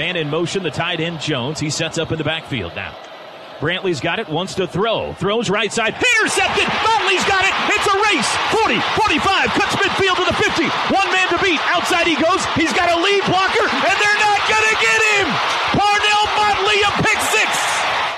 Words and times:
Man 0.00 0.16
in 0.16 0.30
motion, 0.30 0.62
the 0.62 0.70
tight 0.70 0.98
end 0.98 1.20
Jones. 1.20 1.60
He 1.60 1.68
sets 1.68 1.98
up 1.98 2.10
in 2.10 2.16
the 2.16 2.24
backfield 2.24 2.72
now. 2.74 2.96
Brantley's 3.60 4.00
got 4.00 4.16
it, 4.18 4.30
wants 4.30 4.54
to 4.54 4.66
throw. 4.66 5.12
Throws 5.12 5.50
right 5.50 5.70
side. 5.70 5.92
Intercepted. 5.92 6.64
Motley's 6.64 7.20
got 7.28 7.44
it. 7.44 7.52
It's 7.76 7.84
a 7.84 7.96
race. 8.08 8.30
40, 8.64 8.80
45. 8.96 9.48
Cuts 9.60 9.76
midfield 9.76 10.16
to 10.16 10.24
the 10.24 10.32
50. 10.40 10.64
One 10.88 11.12
man 11.12 11.28
to 11.28 11.38
beat. 11.44 11.60
Outside 11.68 12.06
he 12.06 12.16
goes. 12.16 12.40
He's 12.56 12.72
got 12.72 12.88
a 12.88 12.96
lead 12.96 13.20
blocker. 13.28 13.49